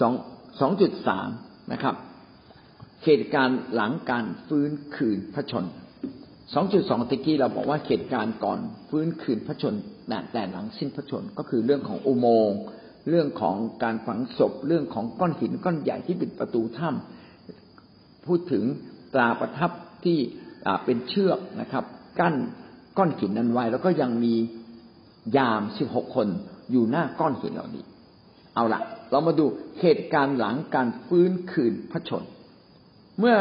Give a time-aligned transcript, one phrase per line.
[0.00, 0.12] สอง
[0.60, 1.28] สองจุดสาม
[1.72, 1.94] นะครับ
[3.04, 5.64] เหตุการณ์หลังการฟื้นคืนพระชน
[6.54, 9.74] สองจุดสองตะกี้เราบอกว่าเหตุการณ์ก่อนฟื้นคืนพระชน
[10.32, 12.58] แต่หลังสิ้นพระชนก็คือเรื่องของอุโมงค์
[13.08, 18.64] เรื่องของการฝังศพเรื่องของก้อนหินก้อนใหญ่ที่ปิดประตูถ้ำพูดถึง
[19.14, 19.70] ตราประทับ
[20.04, 20.18] ที่
[20.84, 21.84] เป็นเชือกนะครับ
[22.20, 22.34] กั้น
[22.98, 24.34] ก้อนหินนั้นไว้แล้วก็ยังมี
[25.36, 26.28] ยามสิบหกคน
[26.70, 27.84] อยู่หน้าก้อนหินเหล่านี้
[28.54, 28.80] เอาละ
[29.14, 29.46] เรามาดู
[29.80, 32.24] เหตุการณ์หลังการฟื้นคืนพระชน
[33.18, 33.36] เมื่อ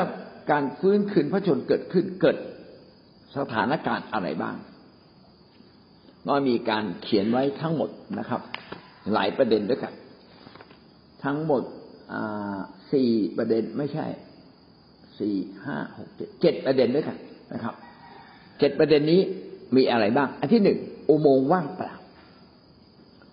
[0.52, 2.38] การฟื้นคืนพระชนเกิดขึ้นเกิด
[3.38, 4.56] สถานการณ์อะไรบ้าง
[6.28, 8.42] ก็มีการเขียนไว้ทั้งหมดนะครับ
[9.14, 9.94] หลายประเด็นด้วยกัน
[11.24, 11.64] ทั้งหมด
[12.92, 14.06] สี่ประเด็นไม่ใช่
[15.20, 15.36] สี่
[15.66, 17.18] ห้าหกเจ็ดเจ็ดประเด็นด้วยกัน
[17.54, 17.74] นะครับ
[18.60, 19.22] เจ็ดประเด็นนี้
[19.76, 20.78] มีอะไรบ้าง อันที่หนึ่ง
[21.10, 21.93] อุโมงค์ว่างเปล่า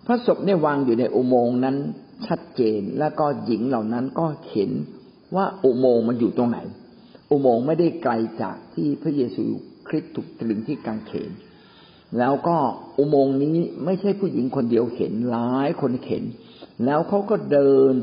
[0.05, 1.77] พระศพเนี่ยวางอยู่ในอุโมงค์นั้น
[2.27, 4.71] ชัดเจนแล้วก็หญิงเหล่านั้นก็เห็น
[5.35, 6.59] ว่าอุโมงค์มันอยู่ตรงไหน
[7.31, 9.45] อุโมงค์ไม่ได้ไกลจากที่พระเยซู
[9.87, 11.31] คริสต์ถูกตรึงที่กางเขน
[12.19, 12.57] แล้วก็
[12.97, 16.23] อุโมงค์นี้ไม่ใช่ผู้หญิงคนเดียวเห็นหลายคนเห็น
[16.85, 17.93] แล้วเขาก็เดิน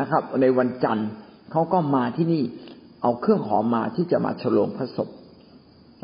[0.00, 1.08] นะครับ ในวันจันทร์
[1.52, 2.42] เขาก็มาที่นี่
[3.02, 5.08] เอาเครื่องหอมมาที่จะมาฉลองพระศพ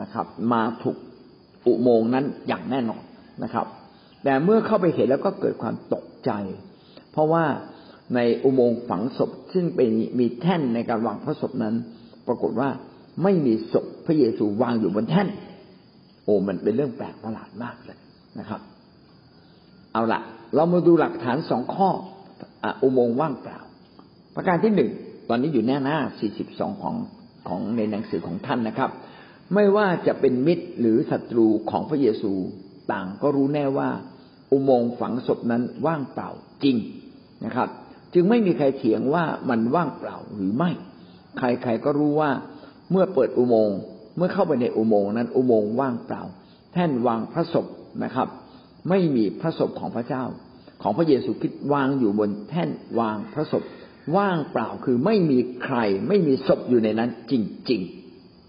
[0.01, 0.97] นะครับ มาถูก
[1.67, 3.03] อุโมงค์นั้นอย่างแน่นอน
[3.43, 3.67] นะครับ
[4.27, 6.31] แต่เมื่อเข้าไปเห็นแล้วก็เกิดความตกใจ
[7.13, 7.45] เพราะว่า
[8.15, 11.75] ในอุโมงค์ฝังศพซึ่งเป็นมีแท่นในการวางพระศพนั้น
[12.27, 12.69] ปรากฏว่า
[13.23, 15.29] ไม่มีศพพระเยซูวางอยู่บนแท่น
[16.25, 17.99] โอ้มันเป็นเรื่องแปลกประหลาดมากเลย
[18.39, 18.61] นะครับ
[19.93, 20.21] เอาละ
[20.55, 21.89] เรามาดูหลักฐานสองข้อ
[22.83, 23.59] อุโมงค์ว่างเปล่า
[24.35, 24.91] ประการที่หนึ่ง
[25.29, 25.99] ตอนนี้อยู่แน่หน้า
[26.41, 26.95] 42 ของ
[27.49, 28.91] ของในหนังสือของท่านนะครับ
[29.55, 32.33] ไม่ว่าจะเป็นมิตรหรือศัตรูของพระเยซู
[32.93, 33.89] ต่างก็รู้แน่ว่า
[34.53, 36.31] อุโมงค์ฝังศพนั้นว่างเปล่า
[36.63, 36.77] จริง
[37.45, 37.69] นะครับ
[38.15, 40.71] จึงไม่มีใครเถียงว่ามันว่างเปล่าหรือไม่
[41.39, 42.31] ใครๆก็รู้ว่า
[42.91, 43.79] เมื่อเปิดอุโมงค์
[44.17, 46.23] เมื่อเข้าไปในอุโมงค์นั้น อุโมงค์ว่างเปล่า
[46.73, 47.67] แท่นวางพระศพ
[48.05, 48.29] นะครับ
[48.89, 50.25] ไม่มีพระศพของพระเจ้า
[50.83, 52.71] ของพระเยซูคริสต์วางอยู่บนแท่น
[53.01, 53.63] วางพระศพ
[54.17, 55.77] ว่างเปล่าคือไม่มีใคร
[56.09, 57.33] ไม่มีศพอยู่ในนั้นจ
[57.71, 57.81] ริง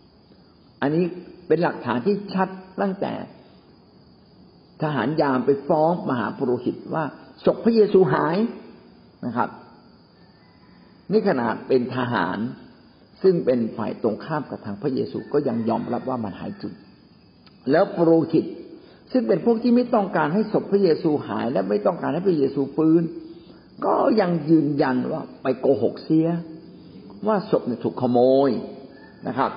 [0.08, 1.04] ๆ อันนี้
[1.48, 2.48] เป็นหลักฐานที่ชัด
[2.82, 3.14] ตั้งแต่
[4.84, 7.04] ทหารยามไปฟ้องมหาปุโรหิตว่า
[7.46, 8.38] ศพพระเยซูหาย
[9.26, 9.50] นะครับ
[11.12, 12.38] นี่ขนาดเป็นทหาร
[13.24, 16.74] ซึ่งเป็นฝ่ายตรงข้ามกับทางพระเยซูก็ยังยอมรับว่ามันหายจริง
[17.72, 18.46] แล้วปุโรหิต
[19.12, 23.02] ซึ่งเป็นพวกที่ไม่ต้องการให้ศพพระเยซูหาย และไม่ต้องการให้พระเยซูฟื้น
[23.86, 26.28] ก็ยังยืนยันว่าไปโกหกเสีย
[27.28, 28.50] ว่าศพเนี่ยถูกขโมย
[29.28, 29.52] นะครับ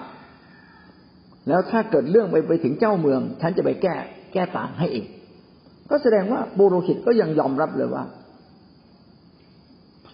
[1.48, 3.97] แล้วถ้าเกิดเรื่องไปไปถึงเจ้าเมือง ฉันจะไปแก้
[4.33, 5.07] แก้ต่างให้เอง
[5.91, 8.05] ก็แสดงว่าบุโรหิตก็ยังยอมรับเลยว่า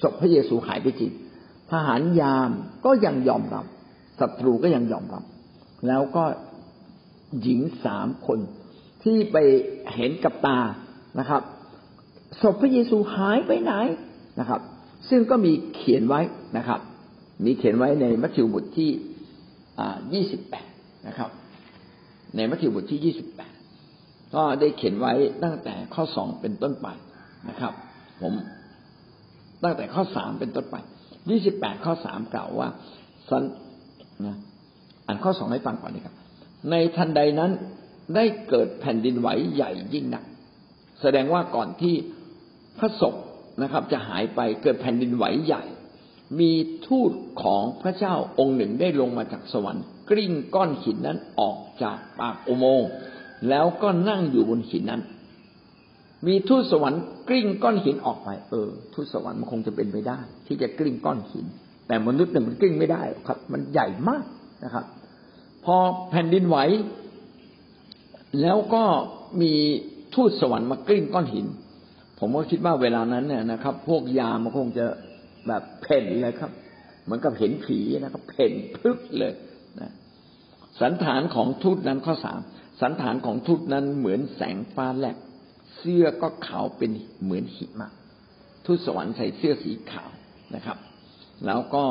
[0.03, 1.12] ศพพระเยซูหายไปจริง
[1.71, 2.50] ทหารยาม
[2.84, 3.65] ก็ยังยอมรับ
[4.21, 5.25] ศัตรูก็ยังยอมรับ
[5.88, 6.25] แล้วก็
[7.43, 8.38] หญิงสามคน
[9.03, 9.37] ที่ไป
[9.94, 10.59] เห็นกับตา
[11.19, 11.43] นะครับ
[12.43, 13.72] ศพพระเยซูหายไปไหน
[14.41, 14.60] นะครับ
[15.09, 16.21] ซึ่งก็มีเขียนไว้
[16.56, 16.81] นะครับ
[17.44, 18.91] มีเขียนไว้ในมัทธิวบทที่
[20.12, 20.69] ยี่สิบแปด
[21.06, 21.31] นะครับ
[22.37, 23.53] ในมัทธิวบทที่ยี่สิบแปด
[24.34, 26.88] ก็ได้เขียนไว้ตั้งแต่ข้อสองเป็นต้นไป
[27.48, 27.72] นะครับ
[28.20, 28.32] ผม
[29.62, 30.76] ตั้งแต่ข้อสามเป็นต้นไป
[31.31, 32.69] ยี่สิบแปดข้อสามกล่าวว่า
[33.28, 33.42] สัน
[34.26, 34.36] นะ
[35.06, 36.15] อ่านข้อสองให้ฟังก่อนนะครับ
[36.70, 37.50] ในทันใดนั้น
[38.15, 40.25] ได้เกิดแผ่นดินไหวใหญ่ยิ่งหนัก
[41.03, 41.94] แสดงว่าก่อนที่
[42.78, 43.15] พระศพ
[43.62, 45.65] นะครับ จะหายไปเกิดแผ่นดินไหวใหญ่
[46.41, 46.53] มี
[46.86, 52.88] ทูตของพระเจ้าองค์หนึ่งได้ลงมาจากสวรรค์ กลิ้งก้อนหินนั้นออกจากปากอุโมงค์
[53.48, 55.02] แล้วก็นั่งอยู่บนหินนั้น
[56.26, 61.47] มีทูตสวรรค์กลิ้งก้อนหินออกไป เออทูตสวรรค์มันคงจะเป็นไปได้ ที่จะกลิ้งก้อนหิน
[61.88, 64.24] แต่มนุษย์เนี่ยมันกลิ้งไม่ได้ครับ มันใหญ่มาก
[64.64, 64.84] นะครับ
[65.64, 65.76] พอ
[66.10, 66.58] แผ่นดินไหว
[68.42, 68.82] แล้วก็
[69.42, 69.53] มี
[70.15, 71.47] ทูตสวรรค์มากลิ้งก้อนหิน
[72.18, 74.86] ผมก็คิดว่าเวลานั้นเนี่ยนะครับ พวกยามันคงจะ
[75.48, 76.50] แบบเพ่นเลยครับ
[77.04, 79.33] เหมือนกับเห็นผีนะครับเพ่นพึกเลย
[79.80, 79.92] นะ
[80.80, 82.41] สันฐานของทูตนั้นข้อสาม
[82.80, 85.16] สันฐานของทูตนั้นเหมือนแสงฟ้าแลบ
[85.76, 86.90] เสื้อก็ขาวเป็น
[87.24, 87.88] เหมือนหิมะ
[88.64, 90.10] ทูตสวรรค์ใส่เสื้อสีขาว
[90.54, 90.78] นะครับ
[91.46, 91.84] แล้วก็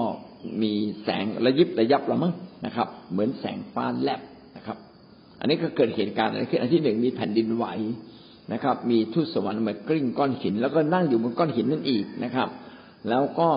[0.62, 0.74] มี
[1.04, 2.34] แสงระยิบระยับละมั้ง
[2.66, 4.22] นะครับ เหมือนแสงฟ้าแลบ
[4.58, 4.78] นะครับ
[5.40, 7.66] อันนี้ก็เกิดเหตุการณ์อะไรขึ้นอันที่หนึ่งมีแผ่นดินไหว
[8.54, 12.50] นะครับ มีทูตสวรรค์มากลิ้งก้อนหิน แล้วก็นั่งอยู่บนก้อนหินนั่นอีกนะครับ
[13.10, 13.50] แล้วก็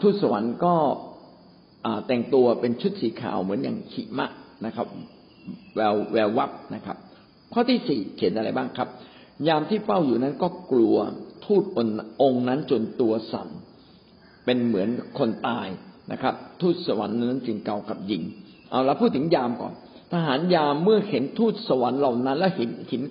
[0.00, 0.74] ทูตสวรรค์ก็
[2.06, 4.26] แต่งตัวเป็นชุดสีขาวเหมือนอย่างขีมะ
[4.66, 4.86] นะครับ
[5.76, 6.96] แววแวววับนะครับ
[7.52, 8.88] ข้อที่สี่เขียนอะไรบ้างครับ
[9.48, 10.96] ยามที่เฝ้าอยู่นั้นก็กลัว
[11.44, 11.64] ทูต
[12.22, 13.48] องค์นั้นจนตัวสั่น
[14.44, 14.88] เป็นเหมือน
[15.18, 15.68] คนตาย
[16.12, 18.22] นะครับ ทูตสวรรค์นั้นจึงเก่ากับหญิง
[18.70, 19.72] เอาเราพูดถึงยามก่อน
[20.12, 23.02] ทหารยามเมื่อเห็นทูตสวรรค์เหล่านั้น แล้วเห็นหิน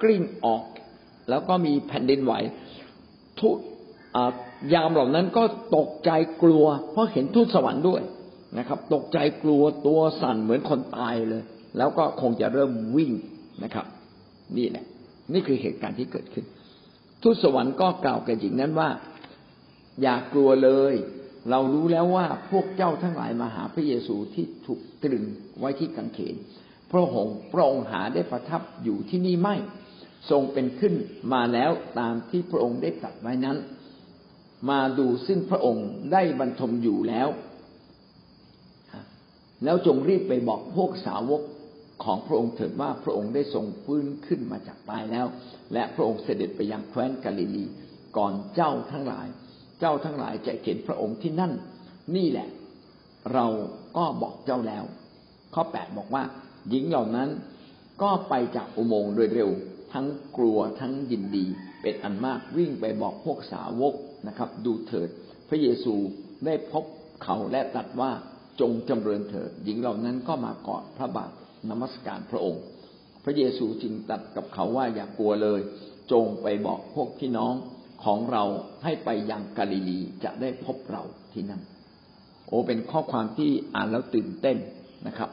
[0.00, 0.62] กลิ้งออก
[1.28, 2.34] แล้วก็มีแผ่นดินไหว
[3.40, 3.58] ทูต
[4.74, 5.42] ยามเหล่านั้นก็
[5.76, 6.10] ตกใจ
[6.42, 8.02] กลัว เพราะเห็นทูตสวรรค์ด้วย
[8.58, 11.42] นะครับ ตกใจกลัวตัวสั่นเหมือนคนตายเลย
[11.76, 13.12] แล้วก็คงจะเริ่มวิ่ง
[13.64, 13.86] นะครับ
[14.56, 14.84] นี่แหละ
[15.32, 16.44] นี่คือเหตุการณ์ที่เกิดขึ้น
[17.22, 18.90] ทูตสวรรค์ก็กล่าวกับหญิงนั้นว่า
[20.02, 20.94] อย่ากลัวเลย
[21.50, 25.24] เรารู้แล้วว่าพวกเจ้าทั้งหลายมาหาพระเยซูที่ถูกตรึง
[25.58, 26.36] ไว้ที่กางเขน
[26.90, 29.56] พระองค์พระองค์หาได้ประทับอยู่ที่นี่ไม่
[30.30, 30.94] ทรงเป็นขึ้น
[31.32, 33.56] มาแล้วตามที่พระองค์ได้ตรัสไว้นั้น
[34.70, 37.28] มาดูซึ่งพระองค์ได้บรรทมอยู่แล้ว
[39.64, 41.42] แล้วจงรีบไปบอกพวกสาวก
[42.04, 45.26] ของพระองค์เถิดว่าพระองค์ได้ทรงฟื้นขึ้นมาจากตายแล้ว
[45.72, 47.64] และพระองค์เสด็จไปยังแคว้นกาลิลี
[48.16, 49.26] ก่อนเจ้าทั้งหลาย
[49.80, 51.52] เจ้าทั้งหลายจะเห็นพระองค์ที่นั่น
[52.16, 52.48] นี่แหละ
[53.32, 53.46] เรา
[53.96, 54.84] ก็บอกเจ้าแล้ว
[55.54, 56.22] ข้อแปดบอกว่า
[56.68, 57.28] หญิงเหล่านั้น
[58.02, 59.50] ก็ไปจากอุโมงค์โดยเร็ว
[59.92, 60.06] ทั้ง
[60.36, 61.46] กลัวทั้งยินดี
[61.82, 63.94] เป็นอันมากวิ่งไปบอกพวกสาวก
[64.26, 65.08] นะครับ ดูเถิด
[65.48, 65.94] พระเยซู
[66.46, 66.84] ได้พบ
[67.22, 68.10] เขาและตรัสว่า
[68.60, 71.30] จงจำเริญเถิด หญิงเหล่านั้นก็มากอดพระบาท
[71.70, 72.62] นมัสการพระองค์
[73.24, 75.60] พระเยซูจึงตัดกับเขาว่าอย่ากลัวเลย
[76.12, 77.54] จงไปบอกพวกพี่น้อง
[78.04, 78.44] ของเรา
[78.84, 81.62] ให้ไปยังกาลิลีจะได้พบเราที่นั่น
[82.46, 84.56] โอ้เป็นข้อความที่อ่านแล้วตื่นเต้น
[85.06, 85.30] นะครับ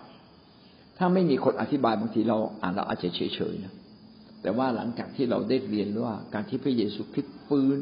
[0.97, 3.73] ถ้าไม่มีคนอธิบายบางทีเราอ่านเราอาจจะเฉยๆนะ
[4.41, 7.77] แต่ว่าหลังจากที่เราได้เรียนว่าการที่พระเยซูคริสต์ฟื้น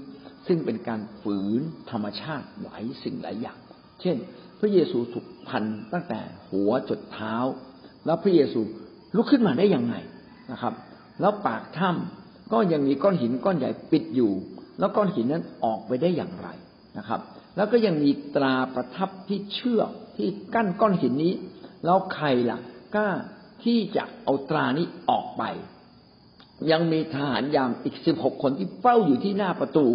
[0.47, 1.61] ซึ่งเป็นการฝืน
[1.91, 3.59] ธรรมชาติหลายสิ่งหลายอย่าง
[4.01, 4.17] เช่น
[4.59, 7.35] พระเยซูถูกพันตั้งแต่หัวจดเท้า
[8.05, 8.61] แล้วพระเยซู
[9.15, 9.95] ลุกขึ้นมาได้ยังไง
[10.51, 10.73] นะครับ
[11.21, 14.31] แล้วปากถ้ำก็ยังมีก้อนหินก้อนใหญ่ปิดอยู่
[14.79, 16.47] แล้วก้อนหินนั้นออกไปได้อย่างไร
[16.97, 17.21] นะครับ
[17.55, 21.33] แล้วก็ยังมีตราประทับที่เชือกที่กั้นก้อนหินนี้
[21.85, 22.59] แล้วใครล่ะ
[22.95, 23.09] กล้า
[23.63, 25.43] ที่จะเอาตรานี้ออกไป
[26.71, 29.87] ยังมีทหารยามอีกสิบหกคนที่เฝ้าอยู่ที่หน้าประตู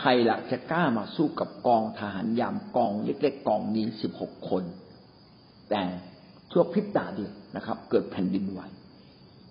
[0.00, 4.62] ใครล่ะจะกล้ามาสู้กับกองทหารยามกองเล็กๆกองนี้สิบหกคน
[5.70, 5.82] แต่
[6.54, 8.60] ชั่วพริบตาเดียวนะครับ เกิดแผ่นดินไหว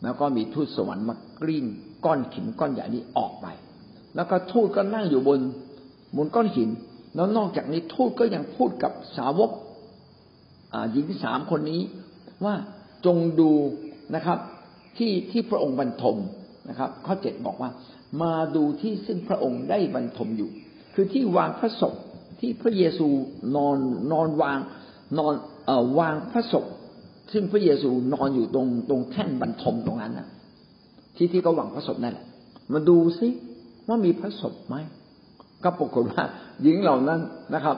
[0.03, 1.65] แล้วก็มีทูตสวรรค์มากลิ้ง
[2.05, 3.47] ก้อนหินก้อนใหญ่นี้ออกไป
[4.15, 5.39] แล้วก็ทูตก็นั่งอยู่บน
[6.17, 6.69] บนก้อนหิน
[7.15, 9.51] แล้วนอกจากนี้ทูตก็ยังพูดกับสาวก
[10.91, 11.81] หญิงสามคนนี้
[12.45, 12.55] ว่า
[13.06, 13.51] จงดู
[14.15, 14.39] นะครับ
[14.97, 16.17] ที่ที่พระองค์บรรทม
[16.69, 17.69] นะครับ ข้อเจ็ดบอกว่า
[18.21, 20.49] มาดูที่ซึ่งพระองค์ได้บรรทมอยู่
[20.94, 21.94] คือที่วางพระศพ
[22.39, 23.07] ที่พระเยซู
[23.56, 23.77] นอน
[24.11, 24.59] นอนวาง
[25.17, 25.33] นอน
[25.65, 26.65] เอ่อวางพระศพ
[27.33, 30.27] ซึ่งพระเยซูนอนอยู่ตรงตรงแท่นบรรทมตรงนั้นนะ
[31.15, 32.25] ที่ที่เขาหวังพระศพนั่นแหละ
[32.74, 33.27] มาดูซิ
[33.88, 34.75] ว่ามีพระศพไหม
[35.63, 36.24] ก็ปรากฏว่า
[36.62, 37.19] หญิงเหล่านั้น
[37.56, 37.77] นะครับ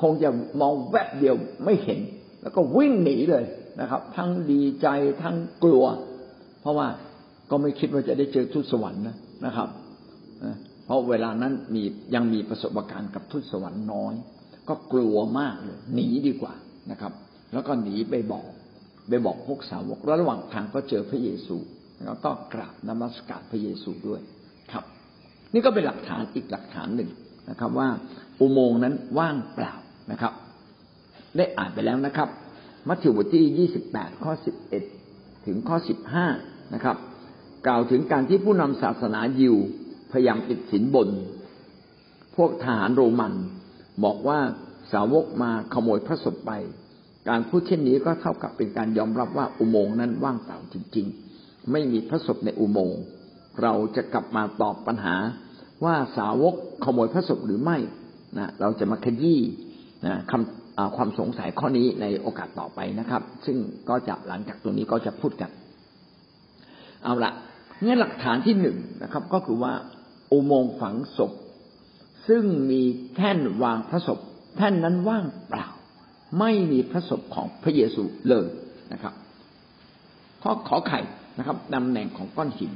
[0.00, 1.34] คงจะมองแวบเดียว
[1.64, 2.00] ไม่เห็น
[2.42, 3.44] แล้วก็วิ่งหนีเลย
[3.80, 4.86] นะครับ ทั้งดีใจ
[5.22, 5.84] ทั้งกลัว
[6.60, 6.86] เพราะว่า
[7.50, 9.16] ก็ไม่คิดว่าจะได้เจอทูตสวรรค์นะ
[9.46, 9.68] นะครับ
[10.84, 11.82] เพราะเวลานั้นมี
[12.14, 14.14] ยังมีประสบการณ์กับทูตสวรรค์น้อย
[14.68, 16.54] ก็กลัวมากเลย หนีดีกว่า
[16.90, 17.12] นะครับ
[17.52, 18.48] แล้วก็หนีไปบอก
[19.08, 21.56] ไปบอกพวกสาวกระหว่างทางก็เจอพระเยซู
[22.04, 24.20] แล้วก็กราบนมัสการพระเยซูด้วย
[24.72, 24.84] ครับ
[25.52, 27.10] นี่ก็เป็นหลักฐานอีกหลักฐานหนึ่ง
[27.50, 27.88] นะครับ ว่า
[28.40, 29.74] อุโมงค์นั้นว่างเปล่า
[30.10, 30.32] นะครับ
[31.36, 32.28] ได้อ่านไปแล้วนะครับ
[32.88, 34.82] มัทธิวบทที่ยี่สิบแปดข้อสิบเอ็ด
[35.46, 36.26] ถึงข้อสิบห้า
[36.74, 36.96] นะครับ
[37.66, 39.56] กล่าวถึงการที่ผู้นำศาสนายิว
[40.12, 41.08] พยายามติดสินบน
[42.36, 43.34] พวกทหารโรมัน
[44.04, 44.38] บอกว่า
[44.92, 46.52] สาวกมาขโมยพระศพไป
[47.28, 51.06] การพูดเช่นนี้ก็เท่ากับเป็นการยอมรับว่าอุโมงค์นั้นว่างเปล่าจริง
[51.38, 53.00] ๆ ไม่มีพระศพในอุโมงค์
[53.62, 55.16] เราจะกลับมาตอบปัญหา
[55.84, 56.54] ว่าสาวก
[56.84, 57.78] ขโมยพระศพหรือไม่
[58.38, 59.40] นะเราจะมาขยี้
[60.06, 65.50] นะคำความสงสัยข้อนี้ในโอกาสต่อไปนะครับ ซึ่งก็จะหลังจากตัวนี้ก็จะพูดกัน
[67.04, 67.32] เอาละ
[67.84, 69.72] งั้นหลักฐานที่หนึ่งนะครับ ก็คือว่า
[70.32, 71.32] อุโมงค์ฝังศพ
[72.28, 72.82] ซึ่งมี
[73.16, 74.18] แท่นวางพระศพ
[74.56, 75.68] แท่นนั้นว่างเปล่า
[76.38, 78.46] ไม่มีพระศพของพระเยซูเลย
[78.92, 79.14] นะครับ
[80.42, 81.00] ข้อขอไข่
[81.38, 82.72] นะครับตำแหน่งของก้อนหิน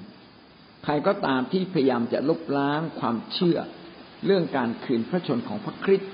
[0.84, 3.58] ใครก็ตามที่พยายามจะลบล้างความเชื่อ
[4.26, 6.10] เรื่องการคืนพระชนของพระคริสต์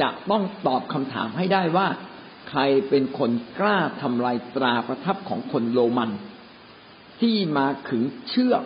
[0.00, 1.88] จะต้องตอบคำถามให้ได้ว่า
[2.48, 6.10] ใครเป็นคนกล้าทำลายตราประทับของคนโรมัน
[7.20, 8.62] ที่มาขึงเชือก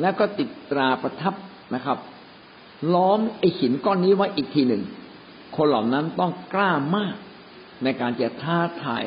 [0.00, 1.34] แล้วก็ติดตราประทับ
[1.74, 1.98] นะครับ
[2.94, 4.82] ล้อมไอหินก้อนนี้ไว้อีกทีหนึ่ง
[5.56, 7.14] คนเหล่านั้นต้องกล้ามาก
[7.84, 9.04] ในการจะท้าทาย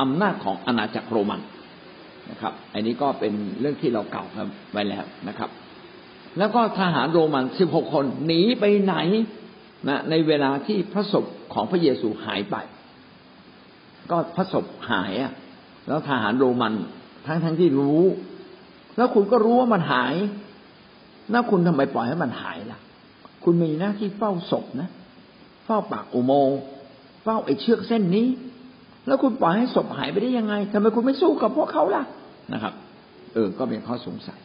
[0.00, 1.40] อำนาจของอาณาจักรโรมัน
[2.30, 4.24] นะครับ อันนี้ก็เป็นเรื่องที่เราเก่า
[4.72, 5.50] ไว้แล้วนะครับ
[6.38, 8.94] แล้วก็ทหารโรมันสิบหกคนหนีไปไหน
[9.88, 11.24] นะในเวลาที่พระศพ
[11.54, 12.56] ของพระเยซูหายไป
[14.10, 15.32] ก็พระศพหายอะ
[15.88, 16.74] แล้วทหารโรมัน
[17.26, 18.02] ทั้งทั้งที่รู้
[18.96, 20.14] แล้วคุณก็รู้ว่ามันหาย
[21.30, 22.78] แล้วคุณทำไมปล่อยให้มันหายล่ะ
[23.44, 26.58] คุณมีหน้าที่เฝ้าศพนะเฝ้าปากอุโมงค์
[27.22, 28.28] เฝ้าไอ้เชือกเส้นนี้
[29.06, 32.02] แล้วคุณปล่อยให้ศพหายไปได้ยังไงทำไมคุณไม่สู้กับพวกเขาล่ะ
[32.52, 32.74] นะครับ
[33.34, 34.40] เออ ก็เป็นข้อสงสัย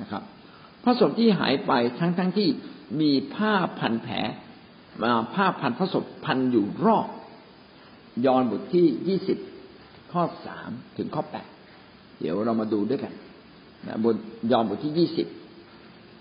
[0.00, 0.22] นะครับ
[0.84, 2.48] พระศพที่หายไปทั้งทั้งที่
[3.00, 4.14] มีผ้าพันแผล
[5.34, 7.06] ผ้าพันพระศพพันอยู่รอบ
[8.26, 9.38] ยอนบทที่ยี่สิบ
[10.12, 11.48] ข้อสามถึงข้อแปด
[12.20, 13.12] เดี๋ยวเรามาดูด้วยกัน
[13.86, 14.14] นะบน
[14.52, 15.26] ยอนบทที่ยี่สิบ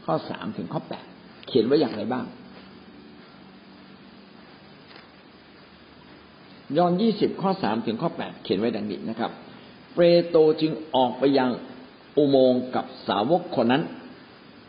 [0.05, 1.05] ข้อสามถึงข้อแปด
[1.47, 2.25] เขียนไว้อย่างไรบ้าง
[6.77, 9.31] ยอห์นยี่สิบข้อสามถึงข้อแปดเขียนไว้ดังนี้นะครับ
[9.95, 11.50] เปโตรจึงออกไปยัง
[12.17, 13.83] อุโมงค์กับสาวกคนนั้น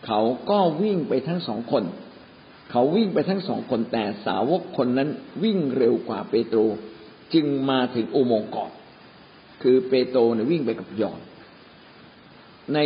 [0.06, 1.84] เขาก็วิ่งไปทั้งสองคน
[2.70, 5.08] เขาวิ่งไปทั้งสองคนแต่สาวกคนนั้น
[5.42, 6.58] วิ่งเร็วกว่าเปโตร
[7.34, 8.70] จึงมาถึงอุโมงค์ก่อน
[9.62, 11.20] คือเปโตรเนี่ยวิ่งไปกับยอห์น
[12.74, 12.78] ใน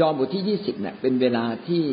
[0.00, 1.84] ยอห์นบทที่ยี่สิบเนี่ยเป็นเวลาที่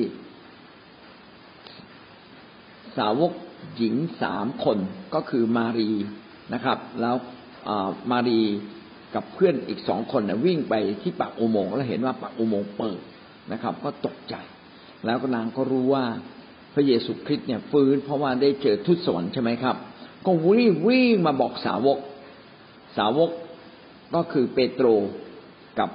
[2.97, 3.31] สาวก
[3.77, 4.77] หญิงสามคน
[5.13, 5.91] ก็คือมารี
[6.53, 7.15] นะครับ แล้ว
[8.11, 8.41] มารี
[9.15, 12.99] กับเพื่อนอีกสองคนนะวิ่งไปที่ปากอุโมงค์แล้วเห็นว่าปากอุโมงค์เปิด
[13.51, 14.35] นะครับ ก็ตกใจ
[15.05, 16.05] แล้วก็นางก็รู้ว่า
[16.73, 19.75] พระเยซูคริสต์เนี่ยฟื้นเพราะว่าได้เจอทุตสวรรค์ใช่ไหมครับ
[20.25, 21.99] ก็วิ่งวิ่งมาบอกสาวก
[22.97, 23.29] สาวก
[24.15, 24.87] ก็คือเปโตร
[25.79, 25.89] กับ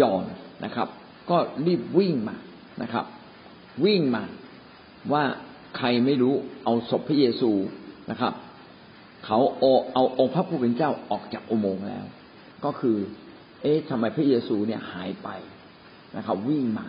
[0.00, 0.24] ยอน
[0.64, 0.88] นะครับ
[1.30, 1.36] ก็
[1.66, 2.36] รีบวิ่งมา
[2.82, 3.04] นะครับ
[3.84, 4.22] วิ่งมา
[5.12, 5.24] ว่า
[5.76, 7.50] ใครไม่รู้เอาศพพระเยซู
[8.10, 8.32] นะครับ
[9.24, 12.04] เขาเอาเอาองค์พระผู้เป็นเจ้าออกจากอุโมงค์แล้ว
[12.64, 12.96] ก็คือ
[13.62, 15.28] เอ๊ะทำไมพระเยซูเนี่ยหายไป
[16.16, 16.86] นะครับ วิ่งมา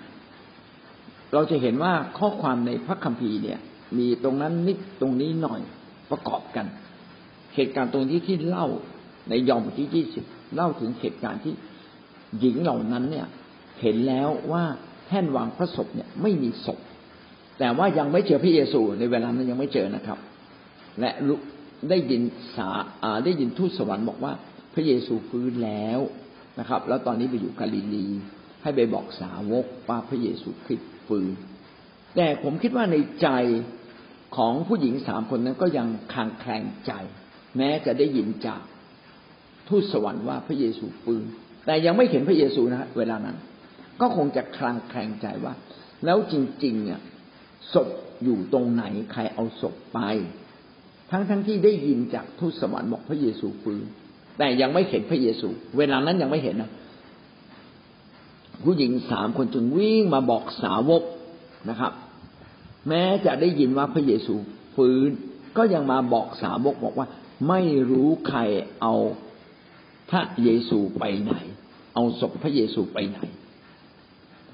[1.33, 3.59] เราจะเห็นว่าข้อความในพระคัมภีร์เนี่ย
[3.97, 5.61] มีตรงนั้นนิดตรงนี้หน่อย
[6.11, 6.65] ประกอบกัน
[7.55, 8.67] เหตุการณ์ตรงที่ที่เล่า
[9.29, 10.23] ในยอห์นบทที่ยี่สิบ
[10.55, 11.53] เล่าถึงเหตุการณ์ที่
[12.39, 13.27] หญิงเหล่านั้นเนี่ย
[13.81, 14.63] เห็นแล้วว่า
[15.07, 16.79] แท่นวางพระศพเนี่ยไม่มีศพ
[17.63, 20.19] แต่ว่ายังไม่เจอพระเยซูในเวลานั้นยังไม่เจอนะครับ
[20.99, 21.11] และ
[21.89, 22.21] ได้ยิน
[22.55, 22.69] สา
[23.25, 24.33] ได้ยินทูตสวรรค์บอกว่า
[24.73, 25.99] พระเยซูฟื้นแล้ว
[26.59, 28.07] นะครับ แล้วตอนนี้ไปอยู่กาลิลี
[28.63, 31.31] ให้ไปบอกสาวกว่าพระเยซูคริสต์ฟื้น
[32.15, 33.29] แต่ผมคิดว่าในใจ
[34.37, 36.91] ของผู้หญิงสามคนนั้นก็ยังคลางแคลงใจ
[37.57, 38.61] แม้จะได้ยินจาก
[39.67, 41.23] ทูตสวรรค์ว่าพระเยซูฟื้น
[41.65, 43.37] แต่ยังไม่เห็นพระเยซูนะเวลานั้น
[44.01, 45.53] ก็คงจะคลางแคลงใจว่า
[46.05, 47.01] แล้วจริง ๆ เนี่ย
[47.73, 47.89] ศพ
[48.23, 49.99] อยู่ตรงไหนใครเอาศพไป
[51.11, 53.83] ทั้งทั้งที่ได้ยินจากทูตสวรรค์บอกพระเยซูฟื้น
[54.37, 56.71] แต่ยังไม่เห็นพระเยซู เวลานั้นยังไม่เห็นนะ
[58.63, 61.03] ผู้หญิงสามคนจึงวิ่งมาบอกสาวก
[61.69, 61.93] นะครับ
[62.87, 64.33] แม้จะได้ยินว่าพระเยซู
[64.75, 65.09] ฟื้น
[65.57, 67.07] ก็ยังมาบอกสาวกบอกว่า
[67.49, 68.39] ไม่รู้ใคร
[68.81, 68.93] เอา
[70.11, 71.33] พระเยซูไปไหน
[71.95, 73.19] เอาศพพระเยซูไปไหน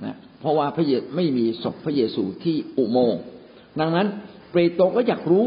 [0.05, 3.21] นะ เพราะว่าพระเยซูไม่มีศพพระเยซูที่อุโมงค์
[3.79, 4.07] ดังนั้น
[4.51, 5.45] เปโตรก็อยากรู้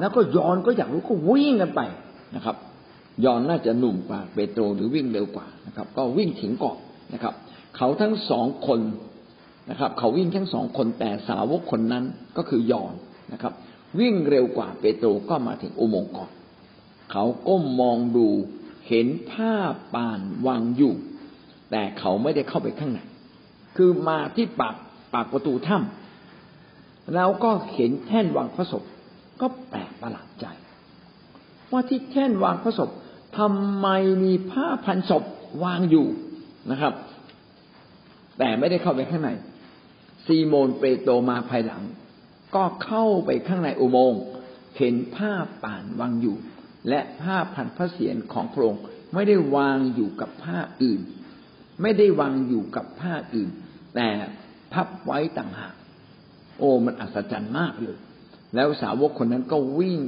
[0.00, 1.80] แล้วก็ยอนก็อยากรู้ก็วิ่งกันไป
[2.36, 2.56] นะครับ
[3.24, 6.78] ยอนน่าจะหนุ่มกว่าเปโตรหรือวิ่งเร็วกว่านะครับ ก็วิ่งถึงก่อน
[7.14, 7.34] นะครับ
[7.76, 8.80] เขาทั้งสองคน
[9.70, 12.04] นะครับ เขาวิ่งทั้งสองคนแต่สาวกคนนั้น
[12.36, 12.94] ก็คือยอน
[13.32, 13.52] นะครับ
[14.00, 16.30] วิ่งเร็วกว่าเปโตรก็มาถึงอุโมงค์ก่อน
[17.12, 18.28] เขาก้มมองดู
[18.88, 19.54] เห็นผ้า
[19.94, 20.94] ป่านวางอยู่
[21.70, 23.00] แต่เขาไม่ได้เข้าไปข้างใน
[23.76, 24.74] คือมาที่ปาก
[25.14, 28.82] ปากประตูถ้ำแล้วก็เห็นแท่นวางพระศพ
[29.40, 30.46] ก็แปลกประหลาดใจ
[31.72, 32.90] ว่าที่แท่นวางพระศพ
[33.38, 33.86] ทำไม
[34.24, 35.24] มีผ้าพันศพ
[35.64, 36.06] วางอยู่
[36.70, 36.94] นะครับ
[38.38, 39.30] แต่ไม่ได้เข้าไปข้างใน
[40.24, 41.82] ซีโมนเปโตรมาภายหลัง
[42.54, 44.22] ก็เข้าไปข้างในอุโมงค์
[44.78, 46.36] เห็นผ้าป่านวางอยู่
[46.88, 48.82] และผ้าพันพระเศียรของพระองค์
[49.14, 51.00] ไม่ได้วางอยู่กับผ้าอื่น
[51.82, 53.50] ไม่ได้วางอยู่กับผ้าอื่น
[53.94, 54.08] แต่
[54.72, 55.74] พับไว้ต่างหาก
[56.58, 57.98] โอ้มันอัศจรรย์มากเลย
[58.54, 60.00] แล้วสาวกคนนั้นก็วิ่ง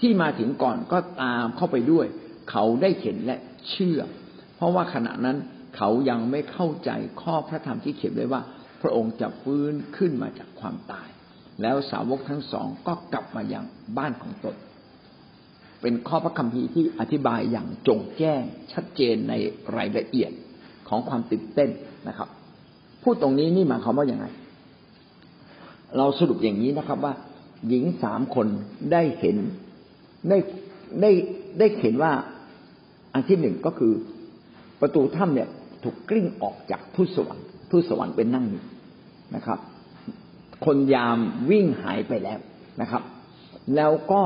[0.00, 2.06] ที่มาถึงก่อนก็ตามเข้าไปด้วย
[2.50, 3.38] เขาได้เห็นและ
[3.70, 4.00] เชื่อ
[4.56, 5.36] เพราะว่าขณะนั้น
[5.76, 6.90] เขายังไม่เข้าใจ
[7.22, 8.42] ข้อพระธรรมที่เขียนไว้ว่า
[8.82, 11.08] พระองค์จะฟื้นขึ้นมาจากความตาย
[11.62, 13.64] แล้วสาวกทั้งสองก็กลับมายัง
[13.98, 14.56] บ้านของตน
[15.80, 19.34] เป็นข้อพระคัมภีร์ที่อธิบายอย่างจงแจ้งชัดเจนใน
[19.76, 20.32] รายละเอียด
[20.88, 21.70] ของความตื่นเต้น
[22.08, 22.28] นะครับ
[23.02, 24.26] พูดตรงนี้นี่หมายความว่าอย่างไร
[25.96, 27.14] เราสรุปอย่างนี้นะครับว่า
[27.68, 28.46] หญิงสามคน
[28.92, 29.36] ได้เห็น
[30.28, 30.38] ได้
[31.00, 31.10] ได้
[31.58, 32.12] ได้เห็นว่า
[33.12, 33.92] อันที่หนึ่งก็คือ
[34.80, 35.48] ประตูถ้ำเนี่ย
[35.82, 38.62] ถูกกลิ้งออกจากทุสวรรค์ทูตสวรรค์เป็นนั่งอยู่
[39.34, 39.58] นะครับ
[40.66, 41.18] คนยาม
[41.50, 42.38] วิ่งหายไปแล้ว
[42.80, 43.02] นะครับ
[43.76, 44.22] แล้วก็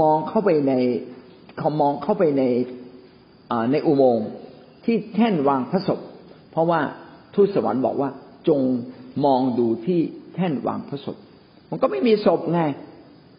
[0.00, 0.72] มองเข้าไปใน
[1.58, 2.42] เขามองเข้าไปใน
[3.72, 4.28] ในอุโมงค์
[4.90, 6.00] ที่แท่นวางพระศพ
[6.50, 6.80] เพราะว่า
[7.34, 8.10] ทูตสวรรค์บอกว่า
[8.48, 8.60] จง
[9.24, 10.00] มองดูที่
[10.34, 11.16] แท่นวางพระศพ
[11.70, 12.60] มันก็ไม่มีศพไง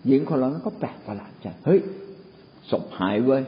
[0.08, 1.80] หญิงคนนั้นก็แปลกประหลาดใจเฮ้ย
[2.72, 3.42] ศพหายเว้ย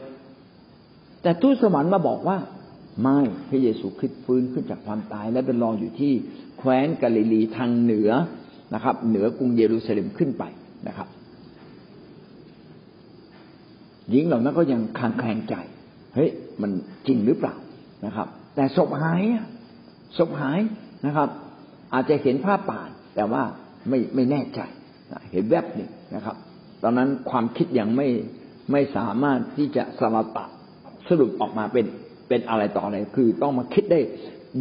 [1.22, 2.38] แต่ทูตสวรรค์มาบอกว่า
[3.02, 3.18] ไม่
[3.48, 6.12] พระเยซูคริสต์ฟื้นขึ้นจากความตาย และเป็นรองอยู่ที่
[6.58, 8.10] แคว้นกาลิลีทางเหนือ
[8.74, 10.44] นะครับ เหนือกรุงเยรูซาเล็มขึ้นไป
[10.88, 11.08] นะครับ
[14.10, 15.54] หญิงเหล่านั้นก็ยังคลางแคลงใจ
[16.14, 16.30] เฮ้ย
[16.62, 16.70] มัน
[17.06, 17.54] จริงหรือเปล่า
[18.06, 19.22] นะครับ แต่ศพหาย
[20.18, 20.60] ศพหาย
[21.06, 21.28] นะครับ
[21.94, 23.42] อาจจะเห็นภาพป่าน แต่ว่า
[23.88, 24.60] ไม่ไม่แน่ใจ
[25.32, 26.36] เห็นแวบหนึ่งนะครับ
[26.82, 28.08] ตอนนั้นความคิดยังไม่
[28.72, 30.38] ไม่สามารถที่จะสลับ
[31.08, 31.86] สรุปออกมาเป็น
[32.28, 34.00] เป็นอะไรต่ออะไร คือต้องมาคิดได้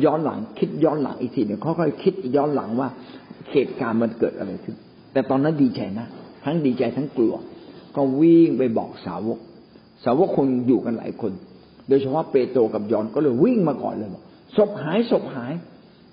[0.04, 2.90] ย้อนหลังคิดย้อนหลังอีกทีหนึ่งค่อยๆคิดย้อนหลังว่า
[3.52, 4.76] เหตุการณ์มันเกิดอะไรขึ้น
[5.14, 6.08] แต่ตอนนั้นดีใจนะ
[6.44, 7.34] ทั้งดีใจทั้งกลัว
[7.96, 9.40] ก็วิ่งไปบอกสาวก
[10.04, 11.32] สาวกคนอยู่กันหลายคน
[11.92, 14.24] โดยเฉพาะเปโตรกับยอนก็เลยวิ่งมาก่อนเลยบอก
[14.58, 15.54] ศพหายศพหาย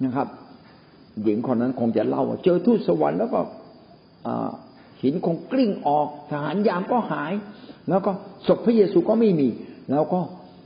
[0.04, 0.28] นะครับ
[1.22, 3.40] หญิงคนนั้นคงจะเล่าว่าเจอทูตสวรรค์แล้วก็
[5.02, 7.32] หินคงกลิ้งออกทหารยามก็หาย
[7.88, 8.10] แล้วก็
[8.46, 9.48] ศพพระเยซูก็ไม่มี
[9.90, 10.20] แล้วก็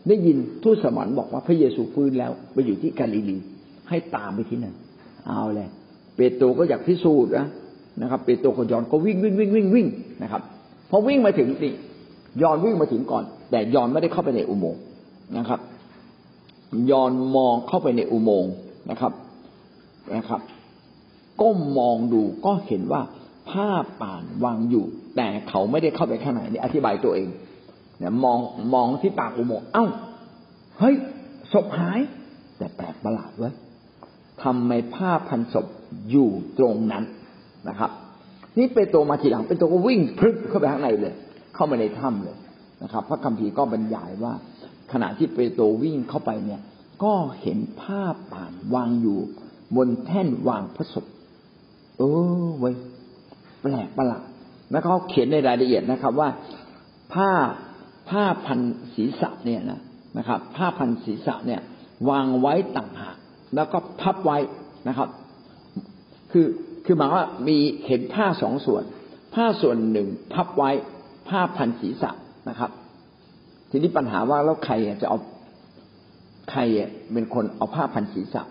[0.08, 3.36] ได้ยินทูตสวรรค์บอกว่าพระเยซูฟื้นแล้วไปอยู่ที่กาลิลี
[3.88, 4.74] ให้ตามไปที่นั่น
[5.26, 5.68] เอาเลย
[6.16, 7.46] เปโตรก็อยากพิสูจน์นะ
[8.02, 9.86] นะครับ เปโตรกับยอนก็วิ่งวิ่งวิ่งวิ่งวิ่ง
[10.22, 10.42] นะครับ
[10.90, 11.72] พอวิ่งมาถึงนี่
[12.42, 14.80] ยอนวิ่งมาถึงก่อน แต่ยอนไม่ได้เข้าไปในอุโมงค์
[15.38, 15.60] นะครับ
[16.90, 18.54] ยอนมองเข้าไปในอุโมงค์
[18.90, 19.12] นะครับ
[20.16, 20.40] นะครับ
[21.40, 23.02] ก้มมองดูก็เห็นว่า
[23.50, 23.68] ผ้า
[24.00, 24.84] ป่านวางอยู่
[25.16, 27.28] แต่เขาไม่ได้เข้าไปข้างในนี่อธิบายตัวเอง
[27.98, 28.38] เนี่ยมอง
[28.74, 29.86] มองที่ปากอุโมงค์เอ้า
[30.78, 30.94] เฮ้ย
[31.52, 32.00] ศพหาย
[32.58, 33.54] แต่แปลกประหลาดเว้ย
[34.42, 35.66] ทำไมผ้าพันศพ
[36.10, 37.04] อยู่ตรงนั้น
[37.68, 37.90] นะครับ
[38.58, 41.14] นี่เปโตรมาทีหลังเปโตรก็วิ่งพลึบเข้าไปข้างในเลย
[41.54, 42.36] เข้ามาในถ้ำเลย
[42.82, 44.32] นะครับ พระคัมภีร์ก็บรรยายว่า
[44.92, 46.60] ขณะที่เปโตรวิ่งเข้าไปเนี่ย
[47.04, 48.02] ก็เห็นผ้า
[48.32, 49.18] ป่านวางอยู่
[49.76, 51.06] บนแท่นวางพระศพ
[51.98, 52.02] เอ
[52.44, 52.74] อเว้ย
[53.62, 54.22] แปลกประหลาด
[54.70, 56.28] แล้วเขาเขียนในรายละเอียดนะครับ ว่า
[57.12, 57.30] ผ้า
[58.10, 58.60] ผ้าพัน
[58.94, 59.80] ศีรษะเนี่ยนะ
[60.18, 61.60] นะครับ ผ้าพันศีรษะเนี่ย
[62.10, 63.16] วางไว้ต่างหาก
[63.54, 64.38] แล้วก็พับไว้
[64.88, 65.08] นะครับ
[66.30, 66.46] คือ
[66.84, 68.84] คือหมายว่ามีเห็นผ้าสองส่วน
[69.34, 70.70] ผ้าส่วนหนึ่งพับไว้
[71.28, 72.10] ผ้าพันศีรษะ
[72.48, 72.70] นะครับ
[73.74, 75.18] ทีนี้ปัญหาว่าแล้วใครจะเอา
[76.50, 76.60] ใคร
[77.12, 78.42] เป็นคนเอาผ้าพันศีรษะ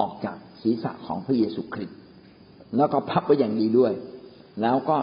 [0.00, 1.98] ออกจากศีรษะของพระเยซูคริสต์
[2.76, 3.92] แล้วก็พับไว้อย่างดีด้วย
[4.62, 4.96] แล้วก็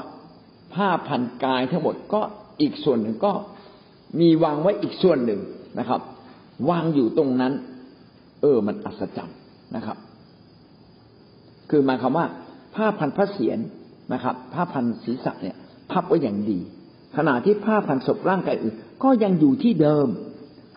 [0.74, 2.22] ผ้าพันกายทั้งหมดก็
[2.62, 3.32] อีกส่วนหนึ่งก็
[4.20, 5.42] มีวางไว้อีกส่วนหนึ่ง
[5.80, 6.02] นะครับ
[6.70, 7.54] วางอยู่ตรงนั้น
[8.42, 9.38] เออ มันอัศจรรย์
[9.76, 9.98] นะครับ
[11.70, 12.26] คือหมายความว่า
[12.76, 13.60] ผ้าพันพระเศียร
[14.14, 15.58] นะครับ ผ้าพันศีรษะเนี่ย
[15.92, 16.60] พับไว้อย่างดี
[17.18, 20.08] ขณะที่ผ้าพันศพร่างกายอื่น ก็ยังอยู่ที่เดิม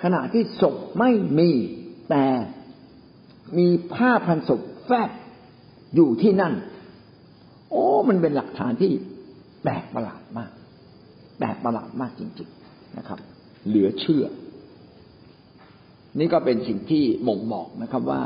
[0.03, 1.51] ขณะที่ศพไม่มี
[2.11, 2.25] แต่
[3.59, 5.11] มีผ้าพันศพแฝง
[5.95, 6.55] อยู่ที่นั่น
[7.71, 8.93] โอ้ มันเป็นหลักฐานที่
[9.63, 10.51] แปลกประหลาดมาก
[11.39, 13.19] แปลกประหลาดมากจริง ๆนะครับ
[13.69, 14.25] เหลือเชื่อ
[16.19, 18.23] นี่ก็เป็นสิ่งที่ม่งบอกนะครับว่า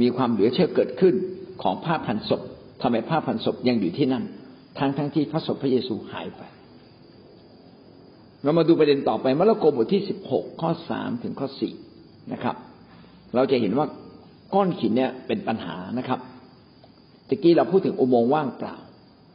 [0.00, 1.14] มีความเหลือเชื่อเกิดขึ้น
[1.62, 2.42] ของผ้าพันศพ
[2.82, 4.24] ทำไมผ้าพันศพยังอยู่ที่นั่น
[4.78, 6.42] ทั้งทั้งที่พระศพพระเยซูหายไป
[8.44, 11.74] เรามาดูประเด็นต่อไปมาระโกบทที่สิบหกข้อสามถึงข้อสี่
[12.32, 12.56] นะครับ
[13.34, 13.86] เราจะเห็นว่า
[14.54, 16.20] ก้อนหินเนี่ยเป็นปัญหานะครับ
[17.28, 18.76] ตะกี้เราพูดถึงอุโมงค์ว่างเปล่า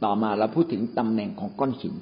[0.03, 1.93] ต่อมาเราพูดถึงตำแหน่งของก้อนหิน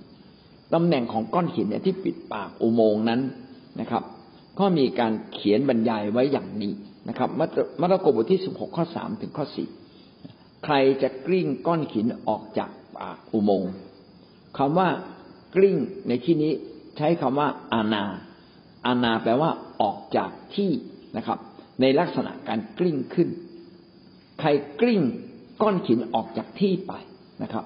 [0.74, 3.22] ตำแหน่งของก้อนหินเนี่ยที่ปิดปากอุโมงค์นั้น
[3.80, 4.04] นะครับ
[4.60, 6.74] ก็มีการเขียนบรรยายไว้อย่างนี้
[7.10, 7.30] นะครับ
[7.82, 9.68] มัระโกบทที่สิบหกข้อสามถึงข้อสี่
[10.64, 13.72] ใครจะกลิ้งก้อนหินออกจากปากอุโมงค์
[14.58, 14.90] คำว่า
[15.56, 15.76] กลิ้ง
[16.08, 16.52] ในที่นี้
[16.98, 18.04] ใช้คำว่าอาณา
[18.86, 20.72] อาณาแปลว่าออกจากที่
[21.18, 21.40] นะครับ
[21.82, 23.30] ในลักษณะการกลิ้งขึ้น
[24.40, 24.50] ใคร
[24.82, 25.02] กลิ้ง
[25.62, 26.94] ก้อนหินออกจากที่ไป
[27.44, 27.66] นะครับ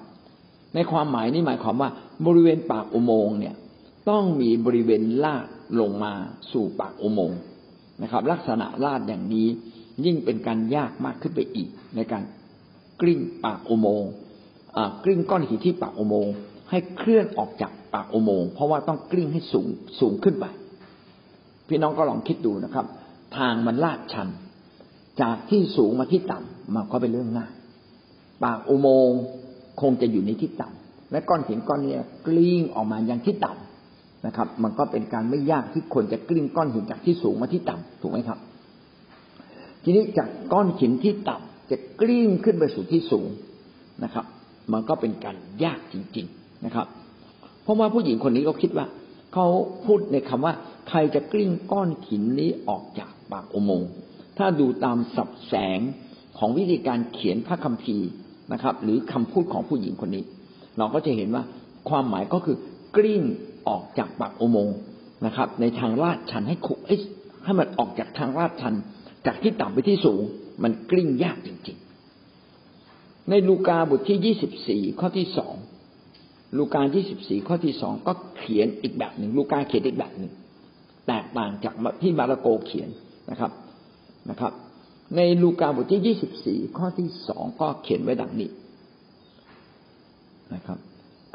[0.74, 1.90] ในความหมายนี้หมายความว่า
[2.26, 3.54] บริเวณปากอุโมงค์เนี่ย
[4.10, 5.46] ต้องมีบริเวณลาด
[5.80, 6.12] ลงมา
[6.52, 7.38] สู่ปากอุโมงค์
[8.02, 9.48] นะครับ ลักษณะลาดอย่างนี้
[10.04, 12.22] ยิ่งเป็นการยากมากขึ้นไปอีก ในการ
[13.00, 14.10] กลิ้งปากอุโมงค์
[15.04, 16.32] กลิ้งก้อนหินที่ปากอุโมงค์
[16.70, 19.66] ให้เคลื่อนออกจาก ปากอุโมงค์เพราะว่าต้องกลิ้งให้สูง
[20.00, 20.46] สูงขึ้นไป
[21.68, 22.86] พี่น้องก็ลองคิดดูนะครับ
[23.36, 24.28] ทางมันลาดชัน
[25.22, 27.52] จากที่สูงมาที่ต่ำมันก็เป็นเรื่องง่าย
[28.44, 29.20] ปากอุโมงค์
[29.80, 31.94] คงจะอยู่ในที่ต่ำและก้อนหินก้อนนี้
[32.26, 38.38] กลิ้งออกมายังที่ต่ำนะครับ มันก็เป็นการไม่ยากที่คนจะกลิ้งก้อนหินจากที่สูงมาที่ต่ำถูกไหมครับ
[39.82, 43.28] ทีนี้จากก้อนหินที่ต่ำจะกลิ้งขึ้นไปสู่ที่สูง
[44.04, 44.24] นะครับ
[44.72, 46.86] มันก็เป็นการยากจริง ๆนะครับ
[47.62, 48.86] เพราะว่าผู้หญิงคนนี้ก็คิดว่า
[49.32, 49.46] เขา
[49.84, 50.54] พูดในคำว่า
[50.88, 53.88] ใครจะกลิ้งก้อนหินนี้ออกจากปากอุโมงค์
[54.38, 55.80] ถ้าดูตามสับแสง
[56.38, 58.08] ของวิธีการเขียนพระคัมภีร์
[58.52, 60.24] นะครับ หรือคำพูดของผู้หญิงคนนี้
[60.78, 61.44] เราก็จะเห็นว่า
[61.88, 62.56] ความหมายก็คือ
[62.96, 63.22] กลิ้ง
[63.68, 64.76] ออกจากปากอุโมงค์
[65.26, 66.74] นะครับ ในทางลาดชันให้ขุ
[67.44, 68.74] ให้มันออกจากทางลาดชัน
[69.26, 70.22] จากที่ต่ำไปที่สูง
[70.62, 71.76] มันกลิ้งยากจริง
[72.52, 75.54] ๆ ในลูกาบทที่ยี่สิบสี่ข้อที่สอง
[76.58, 80.32] ลูกายี่สิบสี่ข้อที่สองก็เขียนอีกแบบหนึ่ง ลูกาเขียนอีกแบบหนึ่ง
[81.08, 82.88] แตกต่างจากที่มาระโกเขียน
[83.30, 83.52] นะครับ
[84.30, 84.52] นะครับ
[85.16, 88.50] ในลูกาบทที่ยี่สิบสี่ข้อที่สองก็เขียนไว้ดังนี้
[90.54, 90.78] นะครับ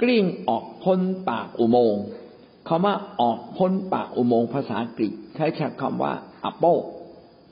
[0.01, 0.99] กลิ้งออกพ้น
[1.29, 2.05] ปากอุโมงค์
[2.67, 6.13] คำว่าออกพ้นปากอุโมงค์ภาษาอังกฤษใช้ใช้คำว่า
[6.49, 6.73] apo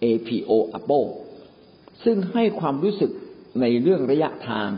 [0.04, 1.00] apo apo
[2.04, 3.12] ซึ่งให้ความรู้สึก
[3.62, 4.70] ในเรื่องระยะทาง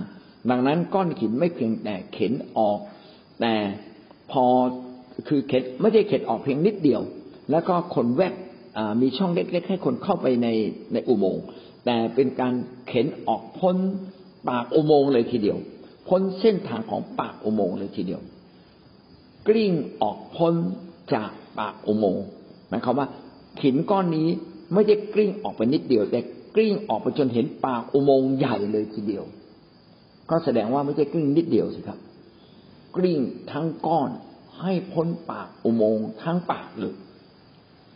[0.49, 2.79] ดังนั้นก้อนหินไม่เพียงแต่เข็นออก
[3.41, 3.53] แต่
[4.31, 4.45] พอ
[5.27, 7.01] คือเข็นไม่ใช่เข็นออกเพียงนิดเดียว
[7.51, 8.33] แล้วก็คนแวก
[9.01, 10.47] มีช่องเล็กๆให้คนเข้าไปใน
[10.93, 11.43] ในอุโมงค์
[11.86, 12.53] แต่เป็นการ
[12.88, 13.75] เข็นออกพ้น
[14.49, 15.57] ปากอุโมงค์เลยทีเดียว
[16.07, 18.21] พ้นเส้นทางของปากอุโมงค์เลยทีเดียว
[19.47, 20.53] กลิ้งออกพ้น
[21.13, 22.23] จากปากอุโมงค์
[22.69, 23.07] หมายความว่า
[23.63, 24.27] หินก้อนนี้
[24.73, 26.19] ไม่ได้กลิ้งออกไปนิดเดียว แต่
[26.55, 29.25] กลิ้งออกไปจนเห็นปากอุโมงค์ใหญ่เลยทีเดียว
[30.29, 31.99] ก็แสดงว่าไม่ใช่กลิ้งนิดเดียวสิครับ
[32.95, 33.19] กลิ้ง
[33.51, 34.09] ทั้งก้อน
[34.61, 36.95] ให้พ้นปากอุโมงค์ทั้งปากเลย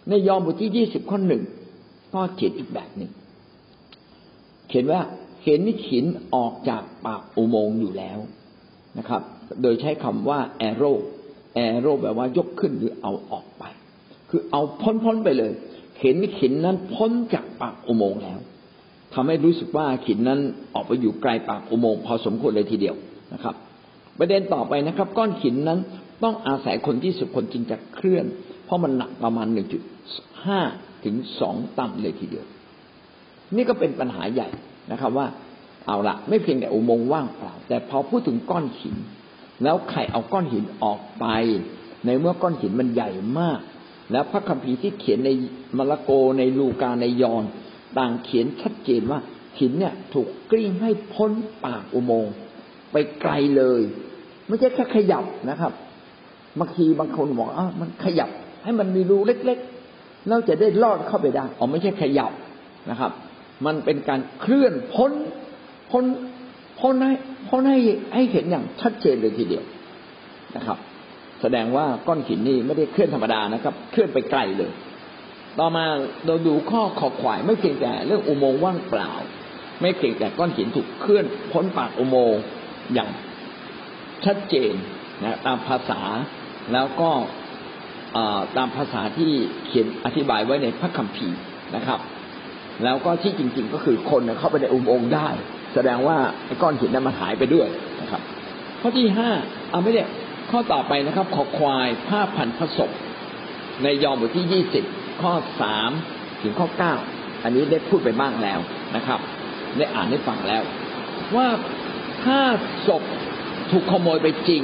[0.08, 1.44] ในยอห์นบทที่ยี่สิบข้อหนึ่ง
[2.14, 3.12] ก็เขียนอีกแบบหนึ่ง
[4.68, 5.02] เขียนว่า
[5.44, 8.20] เห็นหินออกจากปากอุโมงค์อยู่แล้ว
[8.98, 9.22] นะครับ
[9.62, 10.92] โดยใช้คำว่าแอโร่
[11.56, 13.64] แอโร่แบบว่ายกขึ้นหรือเอาออกไป
[14.30, 15.52] คือเอาพ้นๆไปเลย
[16.02, 18.40] เห็นหินนั้นพ้นจากปากอุโมงค์แล้ว
[19.14, 20.40] ทำให้รู้สึกว่าหินนั้น
[20.74, 22.96] ออกไปอยู่ไกลปากอุโมงค์พอสมควรเลยทีเดียว
[23.34, 23.56] นะครับ
[24.20, 25.80] ประเด็นต่อไปนะครับ ก้อนหินนั้น
[26.24, 28.26] ต้องอาศัยคนที่สุดคนจึงจะเคลื่อน
[28.66, 29.82] เพราะมันหนักประมาณหนึ่งจุด
[30.46, 30.60] ห้า
[31.06, 32.46] ถึงสองตันเลยทีเดียว
[33.56, 34.50] นี่ก็เป็นปัญหาใหญ่
[34.92, 35.28] นะครับ ว่า
[35.88, 38.96] เอาละไม่เพียงแต่อุโมงค์ว่างเปล่า แต่พอพูดถึงก้อนหิน
[39.64, 41.26] แล้วใครเอาก้อนหินออกไป
[42.06, 43.60] ในเมื่อก้อนหินมันใหญ่มาก
[44.12, 45.30] แล้วพระคัมภีร์ที่เขียนใน
[45.78, 47.44] มาระโกในลูกาในยอน
[47.98, 49.20] ต่างเขียนชัดเจนว่า
[49.60, 51.32] หินเนี่ยถูกกลิ้งให้พ้น
[51.66, 52.34] ปากอุโมงค์
[52.92, 53.82] ไปไกลเลย
[54.48, 55.72] ไม่ใช่แค่ขยับนะครับ
[56.60, 58.30] บางทีบางคนบอกอะมันขยับ
[58.64, 62.32] ให้มันมีรูเล็กๆเราจะได้ลอดเข้าไปได้อ๋อไม่ใช่ขยับ
[62.90, 63.12] นะครับ
[63.66, 65.12] มันเป็นการเคลื่อนพ้น
[65.92, 66.04] พ้น
[66.80, 67.16] พ้นให้
[67.50, 67.80] พ้นให้
[68.14, 69.64] ให้เห็นอย่างชัดเจนเลยทีเดียว
[70.56, 70.78] นะครับ
[71.42, 74.72] แสดงว่าก้อนหินนี่ไม่ได้เคลื่อนธรรมดานะครับ เคลื่อนไปไกลเลย
[75.60, 75.86] ต่อมา
[76.26, 79.12] เราดูข้อขอขวายไม่เพียงแต่เรื่องอุโมงค์ว่างเปล่า
[79.82, 82.42] ไม่เพียงแต่ก้อนหินถูกเคลื่อนพ้นปากอุโมงค์
[82.94, 83.10] อย่าง
[84.26, 84.74] ชัดเจน
[85.24, 86.02] นะตามภาษา
[86.74, 87.10] แล้วก็
[88.58, 89.32] ตามภาษาที่
[89.66, 91.40] เขียนอธิบายไว้ในพระคัมภีร์
[91.76, 92.00] นะครับ
[92.84, 95.30] แล้วก็ที่จริง ๆ ก็คือคนเข้าไปในอุโมงค์ได้
[95.74, 96.18] แสดงว่า
[96.62, 97.68] ก้อนหินนั้นมันหายไปด้วย
[98.02, 98.22] นะครับ
[98.82, 99.30] ข้อที่ห้า
[99.72, 100.04] เอาไม่ได้
[100.52, 102.92] ข้อต่อไปนะครับ ขอควายผ้าพันผสม
[103.84, 104.84] ในยอห์นบทที่ยี่สิบ
[105.22, 105.92] ข้อสาม
[106.42, 106.94] ถึงข้อเก้า
[107.44, 108.60] อันนี้ได้พูดไปบ้างแล้ว
[108.96, 109.20] นะครับ
[109.78, 110.64] ได้อ่านให้ฟังแล้ว
[111.36, 111.48] ว่า
[112.24, 112.40] ถ้า
[112.88, 113.04] ศพ
[113.72, 114.64] ถูกขโมยไปจริง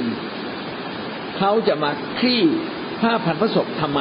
[1.38, 2.42] เขาจะมาคลี่
[3.00, 4.00] ผ้าพันผสมทำไม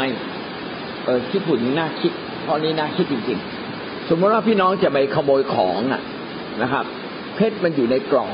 [1.06, 2.12] เออที่พูดน่าคิด
[2.46, 3.40] ข้อนี้น่าคิดจริง
[3.74, 6.02] ๆ สมมติว่าพี่น้องจะไปขโมยของอะ
[6.62, 6.86] นะครับ
[7.36, 8.32] เพชรมันอยู่ในกล่อง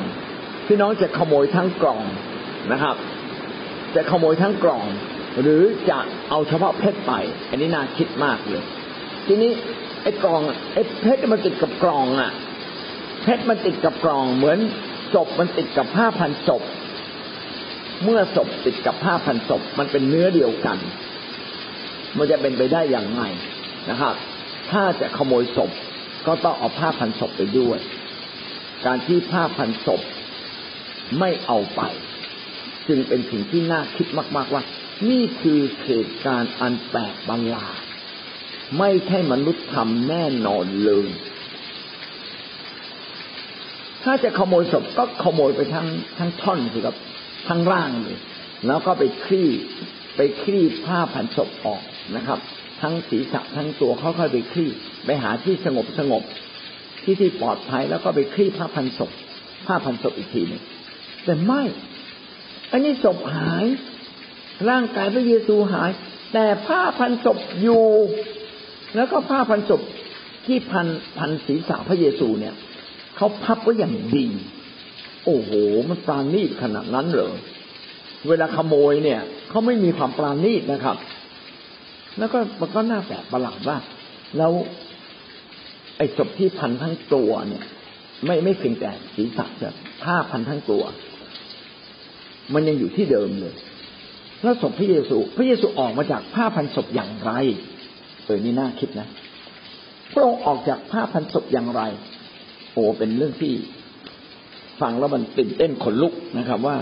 [0.68, 2.02] พี่น้องจะขโมยทั้งกล่อง
[2.72, 2.96] นะครับ
[3.96, 4.84] จะขโมยทั้งกล่อง
[5.42, 7.12] หรือจะเอาเฉพาะเพชรไป
[7.50, 8.64] อันนี้น่าคิดมากเลย
[9.28, 9.52] ทีนี้
[10.04, 10.42] ไอ้กล่อง
[10.74, 12.32] ไอ้เพชรมันติดกับกล่องอะ
[13.24, 14.60] เพชรมันติดกับกล่องเหมือน
[15.14, 16.64] ศพมันติดกับผ้าพันศพ
[18.04, 20.78] เมื่อศพติดกับผ้าพันศพ มันเป็นเนื้อเดียวกัน
[22.18, 23.22] มันจะเป็นไปได้อย่างไร
[23.90, 24.16] นะครับ
[24.72, 25.72] ถ้าจะขโมยศพ
[26.28, 27.78] ก็ต้องเอาผ้าพันศพไปด้วย
[28.86, 30.02] การที่ผ้าพันศพ
[31.20, 31.82] ไม่เอาไป
[32.88, 34.64] จึงเป็นสิ่งที่น่าคิดมาก ๆว่า
[35.10, 37.80] นี่คือเหตุการณ์อันแปลกประหลาด
[38.80, 41.08] ไม่ใช่มนุษย์ทำแน่นอนเลย
[44.04, 45.88] ถ้าจะขโมยศพก็ขโมยไปทั้ง
[46.18, 46.96] ทั้งท่อนสิครับ
[47.48, 48.18] ทั้งร่างเลย
[48.68, 49.50] แล้วก็ไปคลี่
[50.16, 51.82] ไปคลี่ผ้าพันศพออก
[52.16, 52.40] นะครับ
[52.82, 54.70] ทั้งศีรษะทั้งตัวค่อยๆไปคลี่
[55.06, 56.24] ไปหาที่สงบสงบ
[57.04, 59.12] ที่ที่ปลอดภัยแล้วก็ไปคลี่ผ้าพันศพ
[59.66, 60.64] ผ้าพันศพอีกทีหนึ่ง
[61.24, 61.64] แต่ไม่
[62.72, 63.66] อันนี้ศพหาย
[64.70, 65.92] ร่างกายพระเยซูหาย
[66.34, 67.86] แต่ผ้าพันศพอยู่
[68.96, 69.82] แล้วก็ผ้าพันศพ
[70.46, 72.56] ที่พันพันศีรษะพระเยซูเนี่ย
[73.16, 74.28] เขาพับไว้อย่างดี
[75.26, 75.52] โอ้โห
[75.90, 77.34] มันปราณีตขนาดนั้นเหรอ
[78.28, 80.98] เวลาขโมยเนี่ยเขาไม่มีความปราณีตนะครับ
[82.18, 83.78] แล้วก็มันก็น่าแปลกประหลาดว่า
[84.38, 84.52] แล้ว
[85.98, 87.64] ไอ้ศพที่พันทั้งตัวเนี่ย
[88.26, 89.70] ไม่ไม่เพียงแต่ศีรษะแต่
[90.04, 90.84] ผ้าพันทั้งตัว
[92.54, 93.56] มันยังอยู่ที่เดิมเลย
[94.44, 97.32] แล้วศพพระเยซู พระเยซูออกมาจากผ้าพันศพอย่างไร
[98.26, 99.08] เออนี่น่าคิดนะ
[100.14, 101.82] พระองค์ออกจากผ้าพันศพอย่างไร
[102.74, 103.54] โอ้เป็นเรื่องที่
[104.82, 106.78] ฟังแล้วมันตื่นเต้นขนลุกนะครับ ว่า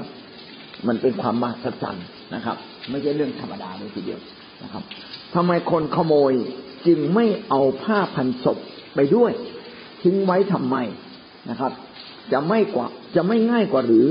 [0.87, 2.57] มันเป็นความมหัศจรรย์นะครับ
[2.89, 4.19] ไม่ใช่เรื่องธรรมดาเลยทีเดียว
[4.63, 4.83] นะครับ
[5.35, 6.33] ทำไมคนขโมย
[6.87, 8.57] จึงไม่เอาผ้าพันศพ
[8.95, 9.31] ไปด้วย
[10.03, 10.75] ทิ้งไว้ทำไม
[11.49, 11.71] นะครับ
[12.33, 14.05] จะไม่กว่าจะไม่ง่ายกว่าหรือ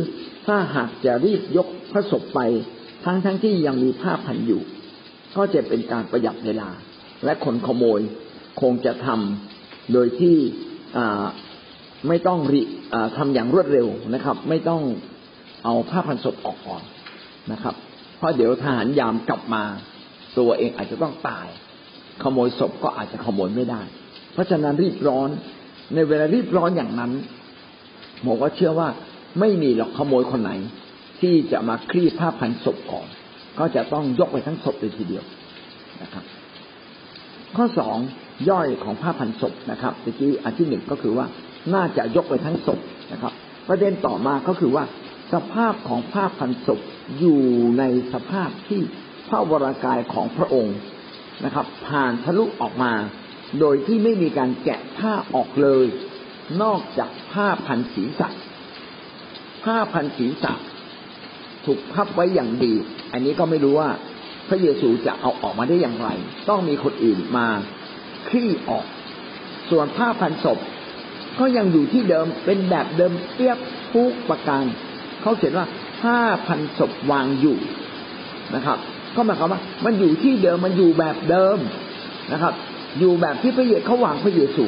[0.46, 2.40] ถ้าหากจะรีบยกพระศพไป
[3.04, 4.62] ทั้งทั้งที่ยังมีผ้าพันอยู่
[5.36, 6.68] ก็จะเป็นการประหยัดเวลา
[7.24, 8.00] และคนขโมย
[8.60, 10.36] คงจะทำโดยที่
[12.08, 12.62] ไม่ต้องริ
[13.16, 14.82] ทำอย่างรวดเร็วนะครับ ไม่ต้อง
[15.64, 16.82] เอาผ้าพันศพออกก่อน
[17.52, 17.74] นะครับ
[18.16, 19.64] เพราะเดี๋ยวทหารยามกลับมา
[20.38, 21.46] ตัวเองอาจจะต้องตาย
[22.22, 23.82] ขโมยศพก็อาจจะขโมยไม่ได้
[24.32, 25.28] เพราะฉะนั้นรีบร้อน
[25.94, 27.12] ในเวลารีบร้อนอย่างนั้น
[28.26, 28.88] ผมก็เชื่อว่า
[29.40, 30.52] ไม่มีหรอกขโมยคนไหน
[31.20, 33.06] ที่จะมาคลี่ผ้าพันศพก่อน
[33.58, 35.24] ก็จะต้องยกไปทั้งศพเลยทีเดียว
[36.02, 36.24] นะครับ
[37.56, 37.96] ข้อสอง
[38.50, 41.26] ย่อยของผ้าพันศพนะครับเมื่อกี้อันที่หนึ่งก็คือว่า
[41.74, 42.80] น่าจะยกไปทั้งศพ
[43.12, 43.32] นะครับ
[43.68, 44.84] ประเด็นต่อมาก็คือว่า
[45.32, 46.80] สภาพของผ้าพันศพ
[47.18, 47.42] อยู่
[47.78, 48.80] ในสภาพที่
[49.28, 50.76] พระวรากายของพระองค์
[51.44, 52.92] นะครับ ผ่านทะลุออกมา
[53.60, 55.86] โดยที่ไม่มีการแกะผ้าออกเลย
[56.62, 58.28] นอกจากผ้าพันศีรษะ
[59.64, 60.52] ผ้าพันศีรษะ
[61.66, 62.72] ถูกพับไว้อย่างดี
[63.12, 63.90] อันนี้ก็ไม่รู้ว่า
[64.48, 66.08] พระเยซูจะเอาออกมาได้อย่างไร
[66.48, 67.48] ต้องมีคนอื่นมา
[68.28, 68.84] คลี่ออก
[69.70, 70.58] ส่วนผ้าพันศพ
[71.38, 73.58] ก็ยังอยู่ที่เดิมเป็นแบบเดิมเปียบ
[73.92, 74.64] ทุกประการ
[75.20, 75.66] เขาเขียนว่า
[76.00, 77.56] ผ้าพันศพวางอยู่
[78.54, 78.78] นะครับ
[79.16, 81.58] ก็หมายความว่า มันอยู่ที่เดิมมันอยู่แบบเดิม
[82.32, 82.54] นะครับ
[82.98, 84.64] อยู่แบบที่พระเยซูเขาวางพระเยซู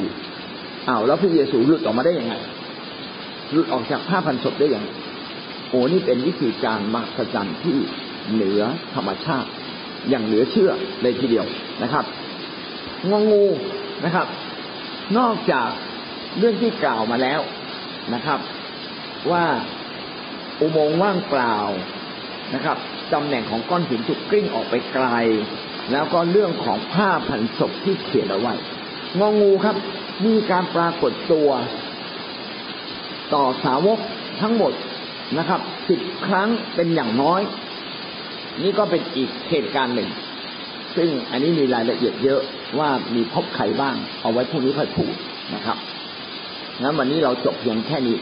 [0.88, 2.34] อ้าวแล้วพระเยซูหลุดออกมาได้ยังไง
[3.52, 4.84] หลุดออกจากผ้าพันศพได้อย่าง
[5.72, 7.76] โอ้นี่เป็นวิธีการมหัศจรรย์ที่
[8.32, 8.62] เหนือ
[8.94, 9.48] ธรรมชาติ
[10.08, 10.70] อย่างเหลือเชื่อ
[11.02, 11.46] เลยทีเดียว
[11.82, 12.04] นะครับ
[13.10, 13.44] งงู
[14.04, 14.26] นะครับ
[15.18, 15.70] นอกจาก
[16.38, 17.40] เรื่องที่กล่าวมาแล้ว
[18.14, 18.40] นะครับ
[19.30, 19.44] ว่า
[20.60, 21.58] อุโมงค์ว่างเปล่า
[22.54, 22.76] นะครับ
[23.14, 25.06] ตำแหน่งของก้อนหินถูกกลิ้งออกไปไกล
[25.92, 28.54] แล้วก็เรื่องของผ้าพันศพที่เขียนเอาไว้
[29.18, 29.76] งองูครับ
[30.24, 31.48] มีการปรากฏตัว
[33.34, 33.98] ต่อสาวก
[34.40, 34.72] ทั้งหมด
[35.38, 37.40] นะครับสิบครั้งเป็นอย่างน้อย
[38.62, 40.10] นี่ก็เป็นอีกเหตุการณ์หนึ่ง
[40.96, 42.40] ซึ่งอันนี้มีรายละเอียดเยอะ
[42.78, 45.14] ว่ามีพบใครบ้าง เอาไว้พรุ่งนี้ค่อยพูด
[45.54, 45.76] นะครับ
[46.82, 48.16] งั้นวันนี้เราจบเพียงแค่นี้